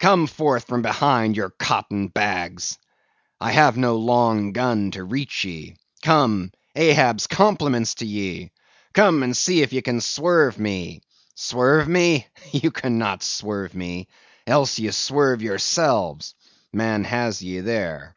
Come 0.00 0.26
forth 0.26 0.66
from 0.66 0.82
behind 0.82 1.36
your 1.36 1.50
cotton 1.50 2.08
bags! 2.08 2.78
I 3.40 3.52
have 3.52 3.76
no 3.76 3.96
long 3.96 4.50
gun 4.50 4.90
to 4.90 5.04
reach 5.04 5.44
ye. 5.44 5.76
Come, 6.02 6.50
Ahab's 6.74 7.28
compliments 7.28 7.94
to 7.94 8.04
ye; 8.04 8.50
come 8.92 9.22
and 9.22 9.36
see 9.36 9.62
if 9.62 9.72
ye 9.72 9.80
can 9.80 10.00
swerve 10.00 10.58
me. 10.58 11.02
Swerve 11.36 11.86
me? 11.86 12.26
ye 12.50 12.70
cannot 12.72 13.22
swerve 13.22 13.76
me, 13.76 14.08
else 14.48 14.80
ye 14.80 14.90
swerve 14.90 15.42
yourselves! 15.42 16.34
man 16.72 17.04
has 17.04 17.40
ye 17.40 17.60
there. 17.60 18.16